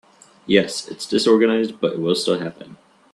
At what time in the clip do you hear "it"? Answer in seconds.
1.93-1.99